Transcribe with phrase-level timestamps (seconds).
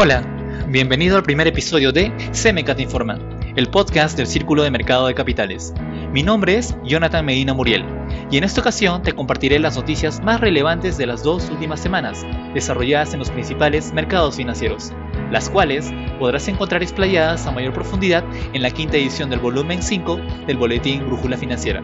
[0.00, 0.22] Hola,
[0.68, 3.18] bienvenido al primer episodio de CMCAT Informa,
[3.56, 5.74] el podcast del Círculo de Mercado de Capitales.
[6.12, 7.84] Mi nombre es Jonathan Medina Muriel
[8.30, 12.24] y en esta ocasión te compartiré las noticias más relevantes de las dos últimas semanas,
[12.54, 14.92] desarrolladas en los principales mercados financieros,
[15.32, 20.20] las cuales podrás encontrar explayadas a mayor profundidad en la quinta edición del volumen 5
[20.46, 21.82] del Boletín Brújula Financiera.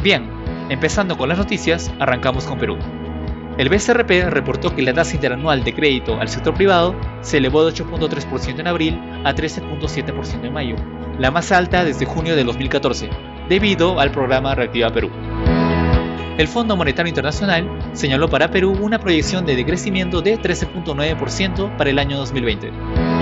[0.00, 0.28] Bien,
[0.68, 2.78] empezando con las noticias, arrancamos con Perú.
[3.58, 7.72] El BCRP reportó que la tasa interanual de crédito al sector privado se elevó de
[7.72, 10.76] 8.3% en abril a 13.7% en mayo,
[11.18, 13.08] la más alta desde junio de 2014,
[13.48, 15.10] debido al programa Reactiva Perú.
[16.36, 21.98] El Fondo Monetario Internacional señaló para Perú una proyección de decrecimiento de 13.9% para el
[21.98, 23.15] año 2020.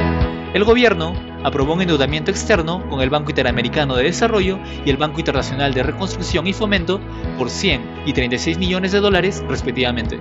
[0.54, 5.18] El gobierno aprobó un endeudamiento externo con el Banco Interamericano de Desarrollo y el Banco
[5.18, 7.00] Internacional de Reconstrucción y Fomento
[7.36, 10.20] por 100 y 36 millones de dólares respectivamente.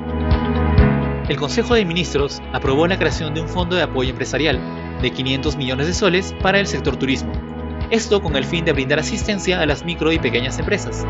[1.29, 4.59] El Consejo de Ministros aprobó la creación de un fondo de apoyo empresarial
[5.03, 7.31] de 500 millones de soles para el sector turismo,
[7.91, 11.05] esto con el fin de brindar asistencia a las micro y pequeñas empresas.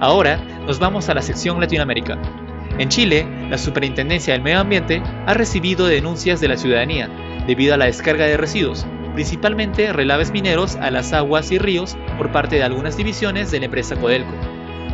[0.00, 2.45] Ahora nos vamos a la sección Latinoamérica.
[2.78, 7.08] En Chile, la Superintendencia del Medio Ambiente ha recibido denuncias de la ciudadanía
[7.46, 12.32] debido a la descarga de residuos, principalmente relaves mineros a las aguas y ríos por
[12.32, 14.34] parte de algunas divisiones de la empresa Codelco.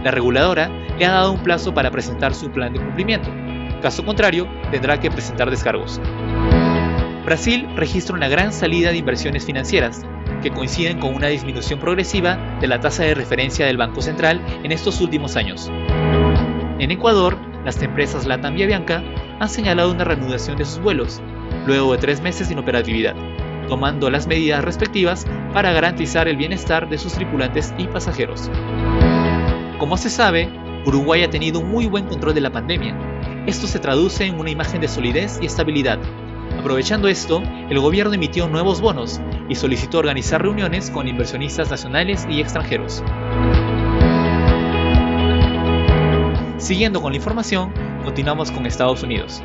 [0.04, 3.30] La reguladora le ha dado un plazo para presentar su plan de cumplimiento.
[3.80, 6.00] Caso contrario, tendrá que presentar descargos.
[7.24, 10.06] Brasil registra una gran salida de inversiones financieras,
[10.40, 14.70] que coinciden con una disminución progresiva de la tasa de referencia del Banco Central en
[14.70, 15.70] estos últimos años.
[16.78, 19.02] En Ecuador, las empresas Latam y Avianca
[19.38, 21.20] han señalado una reanudación de sus vuelos,
[21.66, 23.14] luego de tres meses sin operatividad,
[23.68, 28.50] tomando las medidas respectivas para garantizar el bienestar de sus tripulantes y pasajeros.
[29.78, 30.48] Como se sabe,
[30.84, 32.96] Uruguay ha tenido un muy buen control de la pandemia.
[33.46, 35.98] Esto se traduce en una imagen de solidez y estabilidad.
[36.58, 42.40] Aprovechando esto, el gobierno emitió nuevos bonos y solicitó organizar reuniones con inversionistas nacionales y
[42.40, 43.02] extranjeros.
[46.62, 47.72] Siguiendo con la información,
[48.04, 49.42] continuamos con Estados Unidos.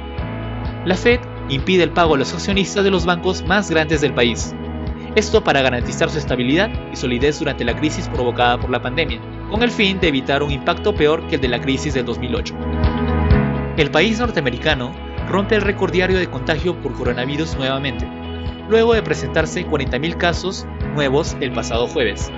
[0.86, 1.20] La Fed
[1.50, 4.54] impide el pago a los accionistas de los bancos más grandes del país.
[5.16, 9.20] Esto para garantizar su estabilidad y solidez durante la crisis provocada por la pandemia,
[9.50, 12.56] con el fin de evitar un impacto peor que el de la crisis del 2008.
[13.78, 14.92] El país norteamericano
[15.28, 18.08] rompe el récord diario de contagio por coronavirus nuevamente,
[18.70, 22.32] luego de presentarse 40.000 casos nuevos el pasado jueves.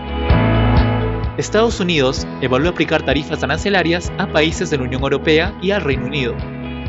[1.39, 6.05] Estados Unidos evaluó aplicar tarifas arancelarias a países de la Unión Europea y al Reino
[6.05, 6.35] Unido.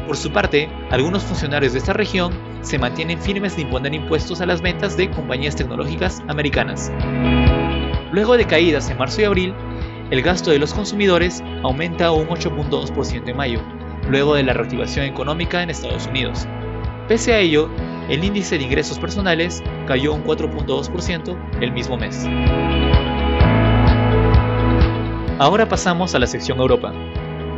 [0.08, 4.46] Por su parte, algunos funcionarios de esta región se mantienen firmes de imponer impuestos a
[4.46, 6.90] las ventas de compañías tecnológicas americanas.
[8.10, 9.54] Luego de caídas en marzo y abril,
[10.10, 13.60] el gasto de los consumidores aumenta un 8.2% en mayo,
[14.08, 16.48] luego de la reactivación económica en Estados Unidos.
[17.06, 17.70] Pese a ello,
[18.08, 22.26] el índice de ingresos personales cayó un 4.2% el mismo mes.
[25.40, 26.92] Ahora pasamos a la sección Europa.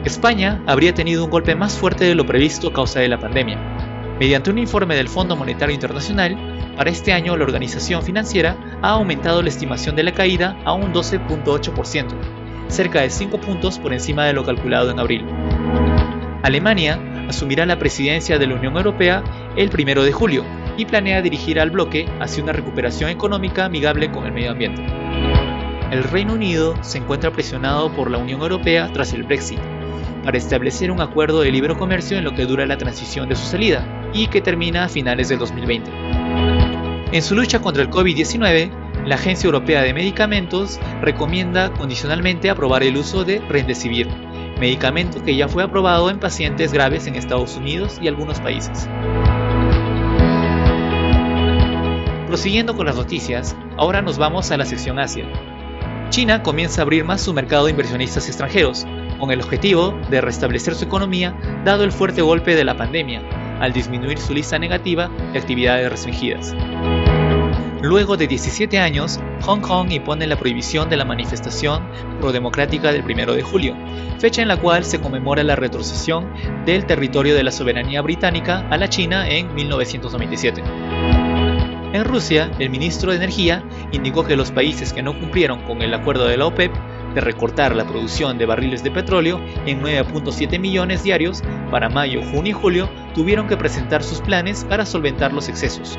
[0.04, 3.59] España habría tenido un golpe más fuerte de lo previsto a causa de la pandemia.
[4.20, 6.37] Mediante un informe del Fondo Monetario Internacional,
[6.76, 10.94] para este año la organización financiera ha aumentado la estimación de la caída a un
[10.94, 12.15] 12.8%,
[12.69, 15.26] cerca de 5 puntos por encima de lo calculado en abril.
[16.44, 19.25] Alemania asumirá la presidencia de la Unión Europea
[19.56, 20.44] el 1 de julio
[20.76, 24.87] y planea dirigir al bloque hacia una recuperación económica amigable con el medio ambiente
[25.92, 29.58] el Reino Unido se encuentra presionado por la Unión Europea tras el Brexit
[30.25, 33.44] para establecer un acuerdo de libre comercio en lo que dura la transición de su
[33.44, 35.91] salida y que termina a finales del 2020.
[37.12, 38.70] En su lucha contra el COVID-19,
[39.04, 44.09] la Agencia Europea de Medicamentos recomienda condicionalmente aprobar el uso de Remdesivir,
[44.59, 48.88] medicamento que ya fue aprobado en pacientes graves en Estados Unidos y algunos países.
[52.28, 55.26] Prosiguiendo con las noticias, ahora nos vamos a la sección Asia.
[56.12, 58.86] China comienza a abrir más su mercado de inversionistas extranjeros,
[59.19, 61.34] con el objetivo de restablecer su economía
[61.65, 63.22] dado el fuerte golpe de la pandemia,
[63.60, 66.54] al disminuir su lista negativa de actividades restringidas.
[67.81, 71.89] Luego de 17 años, Hong Kong impone la prohibición de la manifestación
[72.21, 73.75] pro-democrática del 1 de julio,
[74.19, 76.31] fecha en la cual se conmemora la retrocesión
[76.66, 80.63] del territorio de la soberanía británica a la China en 1997.
[81.92, 83.62] En Rusia, el ministro de Energía
[83.92, 86.72] indicó que los países que no cumplieron con el acuerdo de la OPEP
[87.15, 92.50] de recortar la producción de barriles de petróleo en 9.7 millones diarios para mayo, junio
[92.50, 95.98] y julio tuvieron que presentar sus planes para solventar los excesos.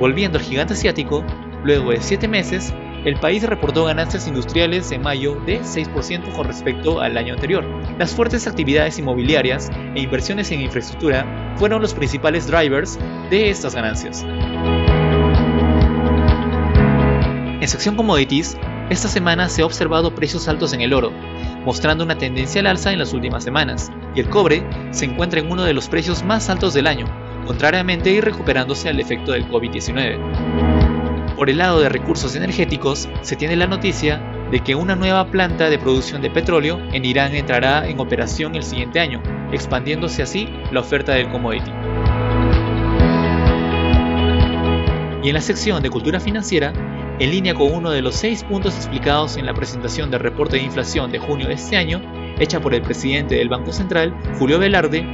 [0.00, 1.24] Volviendo al gigante asiático,
[1.62, 2.74] luego de 7 meses,
[3.04, 7.64] el país reportó ganancias industriales en mayo de 6% con respecto al año anterior.
[7.98, 12.98] Las fuertes actividades inmobiliarias e inversiones en infraestructura fueron los principales drivers
[13.30, 14.24] de estas ganancias.
[17.64, 18.58] En sección commodities,
[18.90, 21.10] esta semana se ha observado precios altos en el oro,
[21.64, 25.50] mostrando una tendencia al alza en las últimas semanas, y el cobre se encuentra en
[25.50, 27.06] uno de los precios más altos del año,
[27.46, 31.36] contrariamente y recuperándose al efecto del COVID-19.
[31.36, 34.20] Por el lado de recursos energéticos, se tiene la noticia
[34.50, 38.62] de que una nueva planta de producción de petróleo en Irán entrará en operación el
[38.62, 39.22] siguiente año,
[39.52, 41.70] expandiéndose así la oferta del commodity.
[45.22, 46.74] Y en la sección de cultura financiera,
[47.18, 50.62] en línea con uno de los seis puntos explicados en la presentación del reporte de
[50.64, 52.00] inflación de junio de este año,
[52.38, 55.06] hecha por el presidente del Banco Central, Julio Velarde,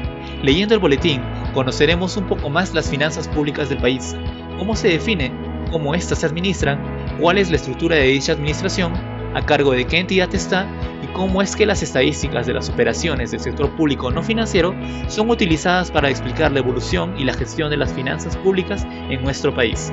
[0.42, 4.16] leyendo el boletín conoceremos un poco más las finanzas públicas del país,
[4.58, 5.32] cómo se define,
[5.70, 6.80] cómo éstas se administran,
[7.20, 8.92] cuál es la estructura de dicha administración,
[9.34, 10.66] a cargo de qué entidad está
[11.02, 14.74] y cómo es que las estadísticas de las operaciones del sector público no financiero
[15.08, 19.54] son utilizadas para explicar la evolución y la gestión de las finanzas públicas en nuestro
[19.54, 19.92] país.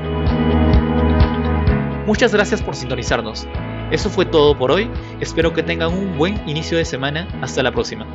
[2.07, 3.45] Muchas gracias por sintonizarnos.
[3.91, 4.89] Eso fue todo por hoy.
[5.19, 7.27] Espero que tengan un buen inicio de semana.
[7.41, 8.07] Hasta la próxima.